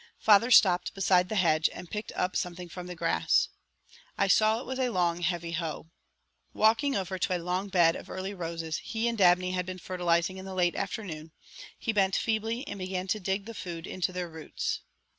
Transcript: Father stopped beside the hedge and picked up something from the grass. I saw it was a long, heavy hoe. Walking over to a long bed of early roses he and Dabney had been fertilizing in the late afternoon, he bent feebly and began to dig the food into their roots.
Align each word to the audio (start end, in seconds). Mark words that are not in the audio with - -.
Father 0.17 0.49
stopped 0.49 0.95
beside 0.95 1.29
the 1.29 1.35
hedge 1.35 1.69
and 1.71 1.91
picked 1.91 2.11
up 2.13 2.35
something 2.35 2.67
from 2.67 2.87
the 2.87 2.95
grass. 2.95 3.49
I 4.17 4.25
saw 4.27 4.59
it 4.59 4.65
was 4.65 4.79
a 4.79 4.89
long, 4.89 5.21
heavy 5.21 5.51
hoe. 5.51 5.91
Walking 6.55 6.95
over 6.95 7.19
to 7.19 7.37
a 7.37 7.37
long 7.37 7.69
bed 7.69 7.95
of 7.95 8.09
early 8.09 8.33
roses 8.33 8.77
he 8.77 9.07
and 9.07 9.15
Dabney 9.15 9.51
had 9.51 9.67
been 9.67 9.77
fertilizing 9.77 10.37
in 10.39 10.45
the 10.45 10.55
late 10.55 10.75
afternoon, 10.75 11.33
he 11.77 11.93
bent 11.93 12.15
feebly 12.15 12.67
and 12.67 12.79
began 12.79 13.05
to 13.09 13.19
dig 13.19 13.45
the 13.45 13.53
food 13.53 13.85
into 13.85 14.11
their 14.11 14.27
roots. 14.27 14.79